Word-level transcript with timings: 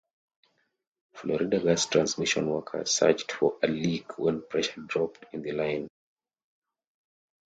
Florida 1.13 1.59
Gas 1.59 1.85
Transmission 1.85 2.49
workers 2.49 2.89
searched 2.89 3.33
for 3.33 3.57
a 3.61 3.67
leak 3.67 4.17
when 4.17 4.41
pressure 4.41 4.81
dropped 4.81 5.27
in 5.31 5.43
the 5.43 5.51
line. 5.51 5.87